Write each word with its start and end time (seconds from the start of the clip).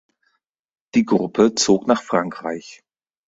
Die 0.95 1.05
Gruppe 1.05 1.53
zog 1.53 1.85
nach 1.85 2.01
Frankreich. 2.01 2.81